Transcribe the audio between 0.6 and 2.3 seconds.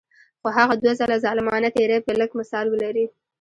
دوه ځله ظالمانه تیری به